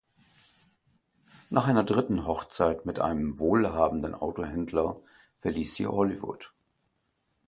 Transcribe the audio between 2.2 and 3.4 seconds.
Hochzeit mit einem